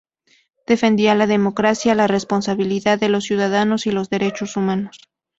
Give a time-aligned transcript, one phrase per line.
[0.65, 4.97] Defendían la democracia, la responsabilidad de los ciudadanos y los derechos humanos.